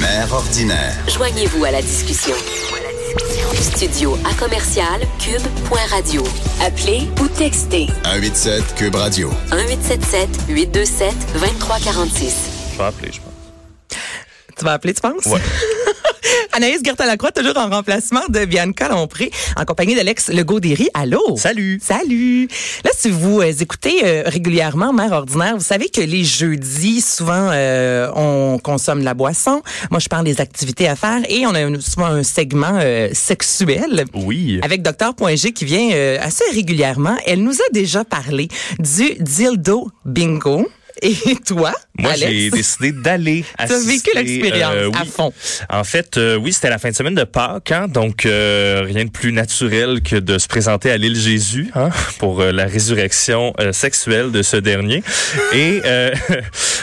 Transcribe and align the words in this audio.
Mère 0.00 0.32
ordinaire. 0.32 0.94
Joignez-vous 1.08 1.64
à 1.64 1.70
la 1.70 1.80
discussion. 1.80 2.34
Studio 3.54 4.18
à 4.28 4.34
commercial 4.34 5.00
cube.radio. 5.18 6.22
Appelez 6.60 7.08
ou 7.22 7.28
textez 7.28 7.86
187 8.04 8.74
Cube 8.74 8.94
Radio. 8.96 9.30
1877 9.52 10.28
827 10.48 11.14
2346. 11.32 12.36
Je 12.72 12.78
vais 12.78 12.84
appeler, 12.84 13.12
je 13.12 13.20
pense. 13.20 13.98
Tu 14.58 14.64
vas 14.64 14.72
appeler, 14.72 14.92
tu 14.94 15.00
penses? 15.00 15.26
Ouais. 15.26 15.40
Anaïs 16.56 16.82
Gertin-Lacroix, 16.84 17.32
toujours 17.32 17.56
en 17.56 17.68
remplacement 17.68 18.20
de 18.28 18.44
Bianca 18.44 18.88
Lompré, 18.88 19.32
en 19.56 19.64
compagnie 19.64 19.96
d'Alex 19.96 20.28
Legaudéry. 20.28 20.88
Allô? 20.94 21.36
Salut. 21.36 21.80
Salut. 21.82 22.46
Là, 22.84 22.92
si 22.96 23.10
vous 23.10 23.40
euh, 23.40 23.52
écoutez 23.58 24.02
euh, 24.04 24.22
régulièrement 24.24 24.92
Mère 24.92 25.10
Ordinaire, 25.10 25.56
vous 25.56 25.64
savez 25.64 25.88
que 25.88 26.00
les 26.00 26.22
jeudis, 26.22 27.00
souvent, 27.00 27.50
euh, 27.50 28.08
on 28.14 28.60
consomme 28.62 29.00
de 29.00 29.04
la 29.04 29.14
boisson. 29.14 29.62
Moi, 29.90 29.98
je 29.98 30.08
parle 30.08 30.24
des 30.26 30.40
activités 30.40 30.88
à 30.88 30.94
faire 30.94 31.22
et 31.28 31.44
on 31.44 31.54
a 31.56 31.80
souvent 31.80 32.06
un 32.06 32.22
segment 32.22 32.78
euh, 32.80 33.08
sexuel. 33.12 34.04
Oui. 34.14 34.60
Avec 34.62 34.82
Dr.G 34.82 35.52
qui 35.52 35.64
vient 35.64 35.90
euh, 35.92 36.18
assez 36.20 36.44
régulièrement. 36.52 37.16
Elle 37.26 37.42
nous 37.42 37.54
a 37.54 37.72
déjà 37.72 38.04
parlé 38.04 38.46
du 38.78 39.14
dildo 39.18 39.90
bingo. 40.04 40.68
Et 41.02 41.14
toi, 41.46 41.72
Moi, 41.98 42.12
Alex? 42.12 42.30
j'ai 42.32 42.50
décidé 42.50 42.92
d'aller 42.92 43.44
Tu 43.58 43.62
as 43.64 43.66
vécu 43.66 43.82
assister, 43.84 44.10
l'expérience 44.14 44.74
euh, 44.74 44.90
à 44.94 45.04
fond. 45.04 45.32
En 45.68 45.84
fait, 45.84 46.16
euh, 46.16 46.36
oui, 46.36 46.52
c'était 46.52 46.70
la 46.70 46.78
fin 46.78 46.90
de 46.90 46.94
semaine 46.94 47.14
de 47.14 47.24
Pâques, 47.24 47.72
hein, 47.72 47.88
donc 47.88 48.26
euh, 48.26 48.82
rien 48.84 49.04
de 49.04 49.10
plus 49.10 49.32
naturel 49.32 50.00
que 50.02 50.16
de 50.16 50.38
se 50.38 50.46
présenter 50.46 50.90
à 50.90 50.96
l'île 50.96 51.16
Jésus 51.16 51.70
hein, 51.74 51.90
pour 52.18 52.40
euh, 52.40 52.52
la 52.52 52.64
résurrection 52.66 53.52
euh, 53.60 53.72
sexuelle 53.72 54.30
de 54.30 54.42
ce 54.42 54.56
dernier. 54.56 55.02
Et 55.52 55.82
euh, 55.84 56.12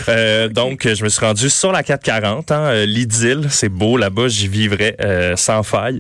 euh, 0.10 0.48
donc, 0.50 0.88
je 0.94 1.04
me 1.04 1.10
suis 1.10 1.26
rendu 1.26 1.50
sur 1.50 1.72
la 1.72 1.84
440, 1.84 2.52
hein, 2.52 2.86
l'idylle, 2.86 3.48
c'est 3.50 3.70
beau 3.70 3.98
là-bas, 3.98 4.28
j'y 4.28 4.48
vivrais 4.48 4.96
euh, 5.02 5.36
sans 5.38 5.64
faille. 5.64 6.00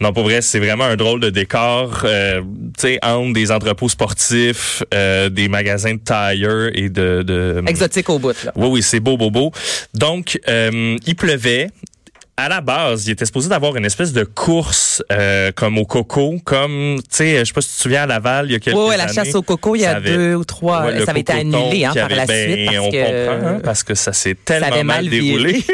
Non, 0.00 0.12
pour 0.12 0.24
vrai, 0.24 0.40
c'est 0.42 0.58
vraiment 0.58 0.84
un 0.84 0.96
drôle 0.96 1.20
de 1.20 1.30
décor, 1.30 2.00
euh, 2.04 2.40
tu 2.76 2.82
sais, 2.88 2.98
entre 3.02 3.32
des 3.32 3.52
entrepôts 3.52 3.88
sportifs, 3.88 4.82
euh, 4.92 5.28
des 5.28 5.48
magasins 5.48 5.94
de 5.94 6.00
tire 6.04 6.70
et 6.74 6.88
de... 6.88 7.22
de 7.22 7.51
Exotique 7.66 8.08
au 8.10 8.18
bout, 8.18 8.44
là. 8.44 8.52
oui, 8.56 8.68
oui, 8.68 8.82
c'est 8.82 9.00
beau, 9.00 9.16
beau, 9.16 9.30
beau. 9.30 9.52
Donc, 9.94 10.40
euh, 10.48 10.96
il 11.06 11.16
pleuvait. 11.16 11.70
À 12.34 12.48
la 12.48 12.62
base, 12.62 13.06
il 13.06 13.10
était 13.10 13.26
supposé 13.26 13.50
d'avoir 13.50 13.76
une 13.76 13.84
espèce 13.84 14.12
de 14.14 14.24
course 14.24 15.02
euh, 15.12 15.52
comme 15.54 15.76
au 15.76 15.84
coco, 15.84 16.40
comme, 16.42 16.96
tu 17.02 17.04
sais, 17.10 17.38
je 17.40 17.44
sais 17.44 17.52
pas 17.52 17.60
si 17.60 17.68
tu 17.68 17.76
te 17.76 17.82
souviens 17.82 18.02
à 18.04 18.06
Laval, 18.06 18.46
il 18.46 18.52
y 18.52 18.54
a 18.54 18.58
quelques 18.58 18.76
Oui, 18.76 18.86
ouais, 18.88 18.96
la 18.96 19.06
chasse 19.12 19.34
au 19.34 19.42
coco, 19.42 19.76
il 19.76 19.80
y 19.80 19.82
ça 19.82 19.90
a 19.92 19.96
avait- 19.96 20.16
deux 20.16 20.34
ou 20.36 20.44
trois. 20.44 20.86
Ouais, 20.86 21.04
ça 21.04 21.10
avait 21.10 21.20
été 21.20 21.32
annulé 21.34 21.84
hein, 21.84 21.92
par 21.94 22.08
la 22.08 22.22
avait- 22.22 22.54
suite. 22.54 22.66
ben, 22.70 22.72
Parce 22.74 22.86
on 22.86 22.90
que, 22.90 23.04
comprend, 23.36 23.48
hein, 23.48 23.60
parce 23.62 23.82
que 23.82 23.94
ça 23.94 24.12
s'est 24.14 24.34
tellement 24.46 24.68
avait 24.68 24.82
mal 24.82 25.04
mal, 25.04 25.10
déroulé. 25.10 25.62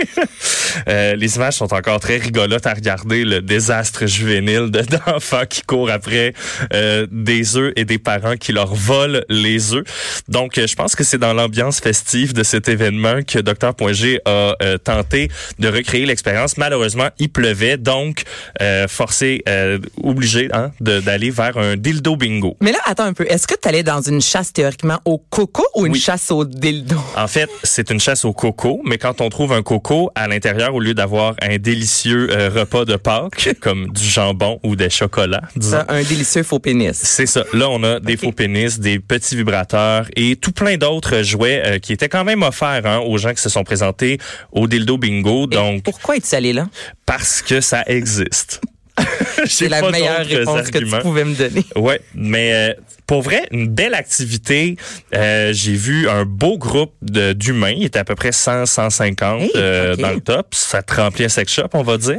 Euh, 0.87 1.17
les 1.17 1.37
images 1.37 1.55
sont 1.55 1.73
encore 1.73 1.99
très 1.99 2.19
rigolotes 2.19 2.67
à 2.67 2.75
regarder, 2.75 3.25
le 3.25 3.41
désastre 3.41 4.07
juvénile 4.07 4.71
de- 4.71 4.83
d'enfants 5.07 5.47
qui 5.49 5.63
courent 5.63 5.91
après 5.91 6.35
euh, 6.75 7.07
des 7.11 7.57
œufs 7.57 7.73
et 7.75 7.85
des 7.85 7.99
parents 7.99 8.37
qui 8.37 8.53
leur 8.53 8.75
volent 8.75 9.19
les 9.31 9.73
œufs. 9.75 9.85
Donc, 10.29 10.59
euh, 10.59 10.67
je 10.67 10.75
pense 10.77 10.95
que 10.95 11.05
c'est 11.05 11.17
dans 11.19 11.33
l'ambiance 11.33 11.81
festive 11.81 12.33
de 12.35 12.43
cet 12.43 12.69
événement 12.69 13.23
que 13.27 13.39
Dr.G 13.39 14.21
a 14.27 14.55
euh, 14.63 14.77
tenté 14.79 15.31
de 15.59 15.69
recréer 15.69 16.05
l'expérience. 16.07 16.48
Malheureusement, 16.57 17.09
il 17.19 17.29
pleuvait, 17.31 17.77
donc 17.77 18.23
euh, 18.63 18.89
forcé, 18.89 19.43
euh, 19.49 19.79
obligé 20.03 20.49
hein, 20.53 20.71
d'aller 20.81 21.31
vers 21.31 21.57
un 21.59 21.77
dildo 21.77 22.17
bingo. 22.17 22.57
Mais 22.61 22.73
là, 22.73 22.79
attends 22.85 23.05
un 23.05 23.13
peu. 23.13 23.27
Est-ce 23.29 23.47
que 23.47 23.55
tu 23.61 23.69
allais 23.69 23.83
dans 23.83 24.01
une 24.01 24.21
chasse 24.21 24.53
théoriquement 24.53 24.99
au 25.05 25.19
coco 25.19 25.65
ou 25.75 25.87
une 25.87 25.93
Oui. 25.93 26.01
chasse 26.01 26.31
au 26.31 26.45
dildo? 26.45 26.97
En 27.17 27.29
fait, 27.29 27.51
c'est 27.63 27.91
une 27.91 28.01
chasse 28.01 28.25
au 28.25 28.33
coco, 28.33 28.81
mais 28.85 28.99
quand 28.99 29.21
on 29.21 29.29
trouve 29.29 29.53
un 29.53 29.63
coco 29.63 30.11
à 30.15 30.29
l'intérieur, 30.29 30.75
au 30.75 30.81
lieu 30.81 30.95
d'avoir 30.95 31.35
un 31.43 31.59
délicieux 31.59 32.29
euh, 32.31 32.49
repas 32.49 32.85
de 32.85 32.97
Pâques, 32.97 33.55
comme 33.61 33.89
du 33.93 34.05
jambon 34.05 34.61
ou 34.63 34.77
des 34.77 34.91
chocolats, 34.91 35.43
disons. 35.57 35.79
Ça, 35.79 35.87
un 35.89 36.03
délicieux 36.03 36.43
faux 36.43 36.59
pénis. 36.59 36.97
C'est 36.97 37.27
ça. 37.27 37.45
Là, 37.53 37.69
on 37.71 37.83
a 37.83 38.01
des 38.01 38.17
faux 38.17 38.33
pénis, 38.33 38.79
des 38.81 38.99
petits 38.99 39.37
vibrateurs 39.37 40.07
et 40.17 40.37
tout 40.37 40.53
plein 40.53 40.77
d'autres 40.77 41.23
jouets 41.23 41.63
euh, 41.65 41.79
qui 41.79 41.93
étaient 41.93 42.09
quand 42.09 42.25
même 42.25 42.43
offerts 42.43 42.87
hein, 42.87 42.99
aux 42.99 43.19
gens 43.19 43.33
qui 43.35 43.43
se 43.43 43.49
sont 43.49 43.65
présentés 43.65 44.19
au 44.53 44.67
dildo 44.67 44.97
bingo. 44.99 45.45
Et 45.45 45.55
Donc, 45.55 45.83
pourquoi 45.83 46.17
es-tu 46.17 46.27
allé 46.39 46.53
là? 46.53 46.69
parce 47.05 47.43
que 47.43 47.61
ça 47.61 47.83
existe. 47.87 48.61
C'est 49.47 49.69
la 49.69 49.89
meilleure 49.91 50.27
réponse 50.27 50.71
que 50.71 50.79
tu 50.79 50.99
pouvais 51.01 51.25
me 51.25 51.35
donner. 51.35 51.65
Ouais, 51.77 52.01
mais 52.15 52.53
euh, 52.53 52.75
pour 53.09 53.23
vrai, 53.23 53.49
une 53.51 53.67
belle 53.69 53.95
activité. 53.95 54.77
Euh, 55.15 55.53
J'ai 55.55 55.73
vu 55.73 56.09
un 56.09 56.25
beau 56.25 56.59
groupe 56.59 56.93
de- 57.03 57.33
d'humains. 57.33 57.73
Il 57.77 57.85
était 57.85 57.99
à 57.99 58.05
peu 58.05 58.15
près 58.15 58.31
100, 58.33 58.67
150 58.67 59.41
Hey, 59.43 59.51
euh, 59.57 59.97
dans 59.97 60.11
le 60.13 60.21
top. 60.21 60.49
Ça 60.55 60.83
te 60.83 60.95
remplit 60.95 61.25
un 61.25 61.29
sex 61.31 61.51
shop, 61.53 61.69
on 61.73 61.83
va 61.83 61.97
dire. 61.97 62.19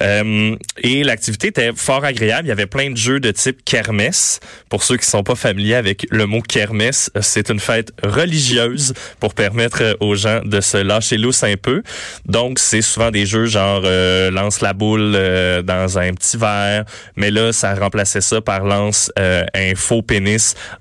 Euh, 0.00 0.56
et 0.82 1.04
l'activité 1.04 1.48
était 1.48 1.72
fort 1.76 2.04
agréable. 2.04 2.46
Il 2.46 2.48
y 2.48 2.52
avait 2.52 2.66
plein 2.66 2.90
de 2.90 2.96
jeux 2.96 3.20
de 3.20 3.30
type 3.30 3.62
kermesse. 3.64 4.40
Pour 4.70 4.82
ceux 4.84 4.96
qui 4.96 5.06
sont 5.06 5.22
pas 5.22 5.34
familiers 5.34 5.74
avec 5.74 6.06
le 6.10 6.24
mot 6.26 6.40
kermesse, 6.40 7.10
euh, 7.16 7.20
c'est 7.22 7.50
une 7.50 7.60
fête 7.60 7.92
religieuse 8.02 8.94
pour 9.20 9.34
permettre 9.34 9.82
euh, 9.82 9.94
aux 10.00 10.14
gens 10.14 10.40
de 10.42 10.62
se 10.62 10.78
lâcher 10.78 11.18
lousse 11.18 11.42
un 11.44 11.56
peu. 11.60 11.82
Donc, 12.24 12.58
c'est 12.58 12.80
souvent 12.82 13.10
des 13.10 13.26
jeux 13.26 13.44
genre 13.44 13.82
euh, 13.84 14.30
lance 14.30 14.62
la 14.62 14.72
boule 14.72 15.12
euh, 15.14 15.60
dans 15.60 15.98
un 15.98 16.14
petit 16.14 16.38
verre, 16.38 16.86
mais 17.16 17.30
là, 17.30 17.52
ça 17.52 17.74
remplaçait 17.74 18.22
ça 18.22 18.40
par 18.40 18.64
lance 18.64 19.12
euh, 19.18 19.44
un 19.54 19.74
faux 19.74 20.00
pénis 20.00 20.21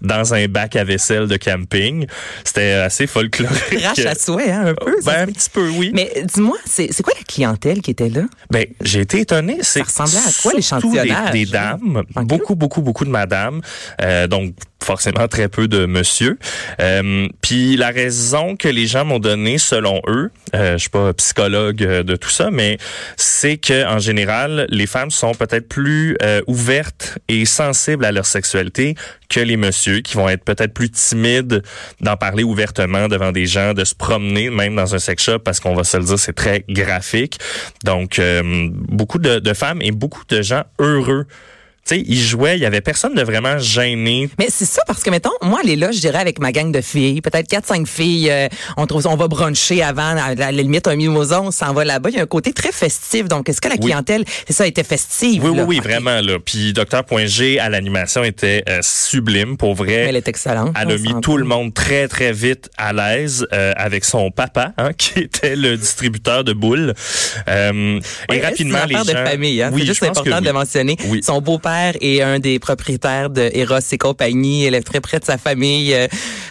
dans 0.01 0.33
un 0.33 0.47
bac 0.47 0.75
à 0.75 0.83
vaisselle 0.83 1.27
de 1.27 1.37
camping. 1.37 2.05
C'était 2.43 2.71
assez 2.73 3.07
folklorique. 3.07 3.79
Crache 3.79 4.05
à 4.05 4.15
souhait, 4.15 4.51
hein, 4.51 4.67
un 4.67 4.73
peu. 4.73 5.01
ça 5.01 5.11
Ben, 5.11 5.29
un 5.29 5.31
petit 5.31 5.49
peu, 5.49 5.69
oui. 5.69 5.91
Mais 5.93 6.11
dis-moi, 6.33 6.57
c'est 6.65 6.89
quoi 7.01 7.13
la 7.17 7.23
clientèle 7.23 7.81
qui 7.81 7.91
était 7.91 8.09
là? 8.09 8.23
Ben, 8.49 8.65
j'ai 8.81 9.01
été 9.01 9.19
étonné. 9.21 9.59
C'est 9.61 9.81
ressemblait 9.81 10.17
à 10.17 10.31
quoi, 10.41 10.53
l'échantillonnage? 10.53 11.31
Des, 11.31 11.45
des 11.45 11.51
dames, 11.51 12.03
beaucoup, 12.15 12.55
beaucoup, 12.55 12.81
beaucoup 12.81 13.05
de 13.05 13.09
madames. 13.09 13.61
Euh, 14.01 14.27
donc, 14.27 14.53
forcément 14.83 15.27
très 15.27 15.47
peu 15.47 15.67
de 15.67 15.85
monsieur. 15.85 16.39
Euh, 16.79 17.27
Puis 17.41 17.77
la 17.77 17.89
raison 17.89 18.55
que 18.55 18.67
les 18.67 18.87
gens 18.87 19.05
m'ont 19.05 19.19
donnée, 19.19 19.59
selon 19.59 20.01
eux, 20.07 20.31
euh, 20.55 20.73
je 20.73 20.77
suis 20.77 20.89
pas 20.89 21.13
psychologue 21.13 21.83
euh, 21.83 22.03
de 22.03 22.15
tout 22.15 22.29
ça, 22.29 22.49
mais 22.51 22.77
c'est 23.15 23.57
que 23.57 23.85
en 23.85 23.99
général, 23.99 24.65
les 24.69 24.87
femmes 24.87 25.11
sont 25.11 25.33
peut-être 25.33 25.69
plus 25.69 26.17
euh, 26.23 26.41
ouvertes 26.47 27.19
et 27.27 27.45
sensibles 27.45 28.05
à 28.05 28.11
leur 28.11 28.25
sexualité 28.25 28.95
que 29.31 29.39
les 29.39 29.57
messieurs, 29.57 30.01
qui 30.01 30.15
vont 30.15 30.27
être 30.27 30.43
peut-être 30.43 30.73
plus 30.73 30.89
timides 30.89 31.63
d'en 32.01 32.17
parler 32.17 32.43
ouvertement 32.43 33.07
devant 33.07 33.31
des 33.31 33.45
gens, 33.45 33.73
de 33.73 33.85
se 33.85 33.95
promener 33.95 34.49
même 34.49 34.75
dans 34.75 34.93
un 34.93 34.99
sex 34.99 35.23
shop, 35.23 35.39
parce 35.39 35.59
qu'on 35.59 35.73
va 35.73 35.85
se 35.85 35.97
le 35.97 36.03
dire, 36.03 36.19
c'est 36.19 36.33
très 36.33 36.65
graphique. 36.67 37.39
Donc, 37.85 38.19
euh, 38.19 38.67
beaucoup 38.71 39.19
de, 39.19 39.39
de 39.39 39.53
femmes 39.53 39.81
et 39.81 39.91
beaucoup 39.91 40.23
de 40.27 40.41
gens 40.41 40.63
heureux. 40.79 41.25
Tu 41.83 41.95
sais, 41.95 42.03
ils 42.07 42.21
jouaient, 42.21 42.57
il 42.57 42.61
y 42.61 42.65
avait 42.65 42.81
personne 42.81 43.15
de 43.15 43.23
vraiment 43.23 43.57
gêné. 43.57 44.29
Mais 44.37 44.47
c'est 44.49 44.65
ça 44.65 44.83
parce 44.85 45.01
que 45.01 45.09
mettons, 45.09 45.31
moi 45.41 45.59
aller 45.63 45.75
là, 45.75 45.91
je 45.91 45.99
dirais 45.99 46.19
avec 46.19 46.39
ma 46.39 46.51
gang 46.51 46.71
de 46.71 46.79
filles, 46.81 47.21
peut-être 47.21 47.47
quatre 47.47 47.65
cinq 47.65 47.87
filles, 47.87 48.29
euh, 48.29 48.47
on 48.77 48.85
trouve 48.85 49.07
on 49.07 49.15
va 49.15 49.27
bruncher 49.27 49.81
avant 49.81 50.15
à 50.15 50.35
la 50.35 50.51
limite 50.51 50.87
un 50.87 50.95
mimosa, 50.95 51.41
on 51.41 51.49
s'en 51.49 51.73
va 51.73 51.83
là-bas, 51.83 52.09
il 52.11 52.15
y 52.17 52.19
a 52.19 52.21
un 52.21 52.27
côté 52.27 52.53
très 52.53 52.71
festif. 52.71 53.27
Donc 53.27 53.49
est-ce 53.49 53.59
que 53.61 53.67
la 53.67 53.75
Oui. 53.75 53.81
clientèle, 53.81 54.25
c'est 54.47 54.53
ça 54.53 54.67
était 54.67 54.83
festive 54.83 55.43
Oui, 55.43 55.49
oui, 55.49 55.57
là? 55.57 55.63
oui, 55.65 55.79
vraiment. 55.79 56.21
Là. 56.21 56.37
Puis 56.39 56.71
Dr.G 56.73 57.59
à 57.59 57.69
l'animation 57.69 58.23
était 58.23 58.63
euh, 58.69 58.79
sublime, 58.83 59.57
pour 59.57 59.73
vrai. 59.73 59.93
Elle 59.93 60.15
est 60.15 60.27
excellente. 60.27 60.75
Elle 60.79 60.91
a 60.91 60.97
mis 60.99 61.19
tout 61.21 61.37
le 61.37 61.45
monde 61.45 61.73
très, 61.73 62.07
très 62.07 62.31
vite 62.31 62.69
à 62.77 62.93
l'aise 62.93 63.47
euh, 63.53 63.73
avec 63.75 64.05
son 64.05 64.29
papa, 64.29 64.73
hein, 64.77 64.91
qui 64.97 65.19
était 65.19 65.55
le 65.55 65.77
distributeur 65.77 66.43
de 66.43 66.53
boules. 66.53 66.93
Euh, 67.47 67.99
et 68.31 68.39
rapidement, 68.39 68.85
les 68.87 68.95
gens... 68.95 69.03
de 69.03 69.11
famille, 69.11 69.61
hein. 69.63 69.71
Oui, 69.73 69.81
c'est 69.81 69.87
juste 69.87 70.03
important 70.03 70.37
de 70.37 70.41
oui. 70.41 70.47
le 70.47 70.53
mentionner. 70.53 70.95
Oui. 71.05 71.21
Son 71.23 71.41
beau-père 71.41 71.70
est 72.01 72.21
un 72.21 72.39
des 72.39 72.59
propriétaires 72.59 73.29
de 73.29 73.49
Eros 73.53 73.79
et 73.91 73.97
compagnie. 73.97 74.65
Elle 74.65 74.75
est 74.75 74.81
très 74.81 75.01
près 75.01 75.19
de 75.19 75.25
sa 75.25 75.37
famille. 75.37 75.93
Euh, 75.93 76.07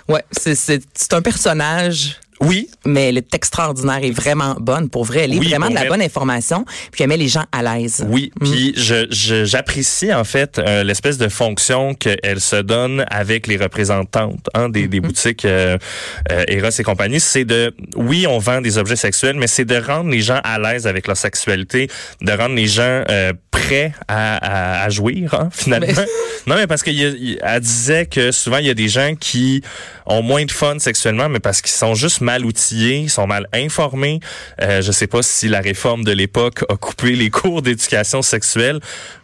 ouais, 0.09 0.25
c'est 0.33 1.13
un 1.13 1.23
personnage. 1.23 2.19
Oui, 2.41 2.69
Mais 2.87 3.11
elle 3.11 3.19
est 3.19 3.35
extraordinaire 3.35 3.99
et 4.03 4.11
vraiment 4.11 4.57
bonne. 4.59 4.89
Pour 4.89 5.05
vrai, 5.05 5.21
elle 5.25 5.35
est 5.35 5.39
Oui, 5.39 5.49
vraiment 5.51 5.69
de 5.69 5.75
la 5.75 5.85
bonne 5.85 6.01
information. 6.01 6.65
Puis 6.91 7.03
elle 7.03 7.09
met 7.11 7.19
les 7.19 7.29
gens 7.29 7.45
à 7.53 7.63
l'aise. 7.63 8.05
Oui, 8.09 8.33
Mm. 8.41 8.45
puis 8.45 8.73
je 8.77 9.07
je- 9.11 9.45
j'apprécie 9.45 10.13
en 10.15 10.25
fait 10.25 10.59
euh, 10.59 10.83
l'espèce 10.83 11.19
de 11.19 11.29
fonction 11.29 11.93
qu'elle 11.95 12.41
se 12.41 12.57
donne 12.57 13.05
avec 13.11 13.47
les 13.47 13.57
représentantes 13.59 14.47
hein, 14.55 14.69
des, 14.71 14.85
Mm-hmm. 14.85 14.89
des 14.89 15.01
boutiques 15.01 15.45
euh, 15.45 15.77
euh, 16.33 16.45
Eros 16.49 16.71
et 16.71 16.83
compagnie. 16.83 17.21
C'est 17.21 17.45
de, 17.45 17.75
oui, 17.97 18.27
on 18.27 18.39
vend 18.39 18.61
des 18.63 18.79
objets 18.79 18.97
sexuels, 18.97 19.37
mais 19.37 19.47
c'est 19.47 19.67
de 19.67 19.77
rendre 19.77 20.09
les 20.11 20.21
gens 20.23 20.41
à 20.43 20.59
l'aise 20.59 20.87
avec 20.87 21.07
leur 21.07 21.17
sexualité, 21.19 21.89
de 22.23 22.33
rendre 22.33 22.55
les 22.55 22.67
gens 22.67 23.05
euh, 23.11 23.33
prêts 23.51 23.93
à, 24.09 24.81
à, 24.81 24.85
à 24.85 24.89
jouir 24.89 25.35
hein, 25.35 25.49
finalement. 25.53 25.87
Mais- 25.95 26.07
non, 26.47 26.55
mais 26.57 26.67
parce 26.67 26.83
qu'elle 26.83 27.39
disait 27.61 28.07
que 28.07 28.31
souvent 28.33 28.57
il 28.59 28.67
y 28.67 28.71
a 28.71 28.75
des 28.75 28.89
gens 28.89 29.15
qui 29.19 29.63
ont 30.11 30.23
moins 30.23 30.45
de 30.45 30.51
fun 30.51 30.79
sexuellement, 30.79 31.29
mais 31.29 31.41
parce 31.41 31.63
qu'ils 31.63 31.71
sont 31.71 31.95
juste 31.95 32.21
mal 32.21 32.45
outillés, 32.45 32.99
ils 32.99 33.11
sont 33.11 33.27
mal 33.27 33.47
informés. 33.53 34.21
Euh, 34.61 34.83
je 34.83 34.93
sais 34.93 35.07
pas 35.07 35.23
si 35.23 35.49
la 35.49 35.61
réforme 35.61 36.05
de 36.05 36.13
l'époque 36.13 36.65
a 36.69 36.77
coupé 36.77 37.13
les 37.13 37.31
cours 37.31 37.63
d'éducation 37.63 38.21
sexuelle. 38.21 38.81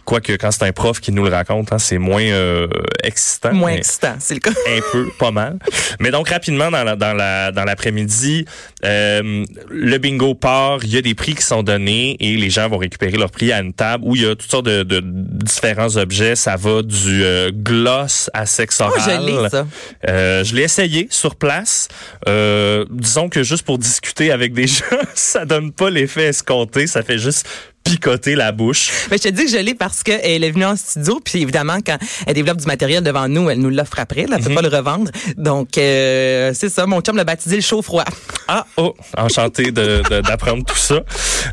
Quoique 0.06 0.32
quand 0.32 0.50
c'est 0.50 0.64
un 0.64 0.73
prof 0.73 1.00
qui 1.00 1.12
nous 1.12 1.25
le 1.25 1.31
raconte, 1.31 1.73
hein, 1.73 1.79
c'est 1.79 1.99
moins 1.99 2.23
euh, 2.23 2.69
excitant. 3.03 3.53
Moins 3.53 3.73
excitant, 3.73 4.14
c'est 4.19 4.35
le 4.35 4.41
cas. 4.41 4.50
Un 4.69 4.81
peu, 4.93 5.08
pas 5.19 5.32
mal. 5.32 5.58
Mais 6.00 6.11
donc 6.11 6.29
rapidement 6.31 6.70
dans 6.70 6.85
la, 6.85 6.97
dans 6.97 7.12
la 7.12 7.53
dans 7.53 7.64
l'après-midi, 7.64 8.47
euh, 8.85 9.44
le 9.69 9.99
bingo 9.99 10.35
part. 10.35 10.79
Il 10.85 10.91
y 10.94 10.97
a 10.97 11.03
des 11.03 11.14
prix 11.14 11.35
qui 11.35 11.43
sont 11.43 11.62
donnés 11.62 12.17
et 12.20 12.37
les 12.37 12.50
gens 12.50 12.69
vont 12.69 12.79
récupérer 12.79 13.17
leur 13.19 13.31
prix 13.31 13.53
à 13.53 13.61
une 13.61 13.73
table 13.73 14.05
où 14.06 14.17
il 14.17 14.23
y 14.23 14.26
a 14.26 14.35
toutes 14.37 14.50
sortes 14.50 14.67
de, 14.67 14.82
de 14.85 15.03
différents 15.05 15.97
objets. 15.97 16.37
Ça 16.37 16.56
va 16.56 16.82
du 16.82 17.25
euh, 17.25 17.50
gloss 17.53 18.31
à 18.32 18.47
sexe 18.47 18.81
Oh, 18.81 18.85
oral. 18.85 19.23
je 19.23 19.26
l'ai, 19.26 19.49
ça. 19.49 19.67
Euh, 20.08 20.44
je 20.44 20.55
l'ai 20.55 20.62
essayé 20.62 21.08
sur 21.11 21.35
place. 21.37 21.88
Euh, 22.29 22.85
disons 22.91 23.29
que 23.29 23.43
juste 23.43 23.64
pour 23.64 23.79
discuter 23.79 24.31
avec 24.31 24.53
des 24.53 24.67
gens, 24.67 24.85
ça 25.14 25.44
donne 25.44 25.73
pas 25.73 25.91
l'effet 25.91 26.26
escompté. 26.26 26.87
Ça 26.87 27.03
fait 27.03 27.19
juste 27.19 27.47
picoter 27.90 28.34
la 28.34 28.52
bouche. 28.52 28.90
Mais 29.10 29.16
je 29.18 29.22
te 29.24 29.28
dis 29.28 29.44
que 29.46 29.50
je 29.50 29.56
l'ai 29.58 29.74
parce 29.74 30.02
qu'elle 30.02 30.44
est 30.44 30.50
venue 30.50 30.64
en 30.64 30.76
studio, 30.76 31.20
puis 31.24 31.40
évidemment, 31.42 31.78
quand 31.84 31.98
elle 32.26 32.34
développe 32.34 32.58
du 32.58 32.66
matériel 32.66 33.02
devant 33.02 33.28
nous, 33.28 33.48
elle 33.50 33.58
nous 33.60 33.70
l'offre 33.70 33.98
après. 33.98 34.22
Elle 34.22 34.30
ne 34.30 34.38
peut 34.44 34.54
pas 34.54 34.62
le 34.62 34.68
revendre. 34.68 35.10
Donc, 35.36 35.78
euh, 35.78 36.52
c'est 36.54 36.68
ça. 36.68 36.86
Mon 36.86 37.00
chum 37.00 37.16
l'a 37.16 37.24
baptisé 37.24 37.56
le 37.56 37.62
chaud-froid. 37.62 38.04
Ah, 38.48 38.64
oh, 38.76 38.94
enchanté 39.16 39.70
de- 39.72 40.02
de- 40.10 40.20
d'apprendre 40.20 40.64
tout 40.64 40.76
ça. 40.76 41.00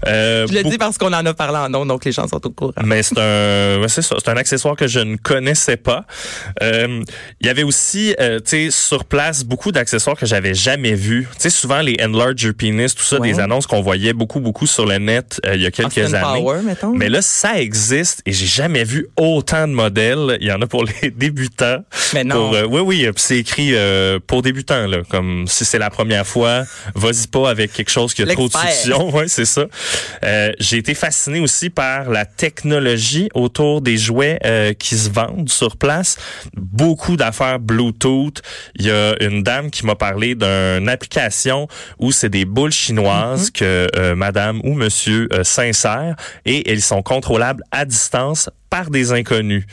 Euh, 0.07 0.47
Je 0.47 0.53
le 0.53 0.63
dis 0.63 0.77
parce 0.77 0.97
qu'on 0.97 1.13
en 1.13 1.25
a 1.25 1.33
parlé 1.33 1.57
en 1.57 1.69
nom, 1.69 1.85
donc 1.85 2.06
les 2.06 2.12
gens 2.12 2.27
sont 2.27 2.45
au 2.45 2.50
courant. 2.50 2.74
Mais 2.83 3.03
c'est 3.03 3.18
un, 3.18 3.88
c'est 3.88 4.01
ça, 4.01 4.15
c'est 4.24 4.30
un 4.31 4.38
accessoire 4.38 4.75
que 4.75 4.88
je 4.88 5.00
ne 5.00 5.15
connaissais 5.18 5.77
pas. 5.77 6.06
Euh, 6.62 7.01
Il 7.41 7.47
y 7.47 7.50
avait 7.50 7.63
aussi, 7.63 8.15
euh, 8.19 8.39
tu 8.39 8.69
sais, 8.69 8.71
sur 8.71 9.06
place 9.06 9.44
beaucoup 9.44 9.71
d'accessoires 9.71 10.15
que 10.18 10.25
j'avais 10.25 10.53
jamais 10.53 10.94
vus. 10.94 11.27
Tu 11.33 11.41
sais, 11.44 11.50
souvent 11.50 11.81
les 11.81 11.97
enlarge 12.03 12.41
your 12.44 12.53
penis, 12.53 12.94
tout 12.95 13.03
ça, 13.03 13.19
Ouais. 13.19 13.31
des 13.31 13.39
annonces 13.39 13.68
qu'on 13.68 13.81
voyait 13.81 14.13
beaucoup, 14.13 14.39
beaucoup 14.39 14.68
sur 14.68 14.85
le 14.85 14.97
net 14.97 15.39
euh, 15.45 15.56
il 15.56 15.62
y 15.62 15.65
a 15.65 15.71
quelques 15.71 15.97
Austin 15.97 16.13
années. 16.13 16.23
Power, 16.24 16.62
mettons. 16.64 16.94
Mais 16.94 17.10
là, 17.10 17.22
ça 17.22 17.60
existe 17.60 18.22
et 18.25 18.31
j'ai 18.31 18.46
jamais 18.46 18.84
vu 18.84 19.08
autant 19.18 19.68
de 19.68 19.74
modèles. 19.74 20.38
Il 20.42 20.48
y 20.48 20.52
en 20.52 20.62
a 20.62 20.68
pour 20.68 20.86
les 20.86 21.12
débutants. 21.16 21.84
Mais 22.14 22.24
non. 22.24 22.36
Pour, 22.36 22.56
euh, 22.56 22.66
oui, 22.66 22.81
oui, 22.81 23.04
puis 23.12 23.14
c'est 23.18 23.38
écrit 23.38 23.72
euh, 23.74 24.20
pour 24.25 24.42
débutants, 24.42 24.88
là. 24.88 25.00
Comme 25.10 25.46
si 25.48 25.66
c'est 25.66 25.80
la 25.80 25.90
première 25.90 26.25
fois, 26.25 26.64
vas-y 26.96 27.28
pas 27.28 27.50
avec 27.50 27.74
quelque 27.74 27.92
chose 27.92 28.14
qui 28.14 28.24
a 28.24 28.28
trop 28.28 28.48
de 28.48 28.54
succion. 28.54 29.04
Ouais, 29.14 29.28
c'est 29.28 29.46
ça. 29.46 29.66
Euh, 30.24 30.54
j'ai 30.60 30.78
été 30.78 30.96
fasciné 30.96 31.40
aussi 31.40 31.70
par 31.70 32.10
la 32.10 32.26
technologie 32.26 33.30
autour 33.34 33.81
des 33.81 33.98
jouets 33.98 34.40
euh, 34.46 34.74
qui 34.74 34.96
se 34.96 35.10
vendent 35.10 35.50
sur 35.50 35.78
place. 35.78 36.18
Beaucoup 36.56 37.16
d'affaires 37.16 37.60
Bluetooth. 37.60 38.42
Il 38.76 38.86
y 38.86 38.92
a 38.92 39.16
une 39.22 39.44
dame 39.44 39.69
qui 39.69 39.86
m'a 39.86 39.96
parlé 39.96 40.36
d'une 40.36 40.90
application 40.90 41.68
où 42.00 42.12
c'est 42.12 42.30
des 42.30 42.46
boules 42.46 42.72
chinoises 42.72 43.52
que 43.52 43.88
euh, 43.96 44.16
madame 44.16 44.60
ou 44.64 44.74
monsieur 44.74 45.28
euh, 45.34 45.44
s'insère 45.44 46.12
et 46.45 46.71
elles 46.71 46.81
sont 46.81 47.01
contrôlables 47.01 47.63
à 47.71 47.86
distance 47.86 48.50
par 48.69 48.89
des 48.89 49.12
inconnus. 49.12 49.65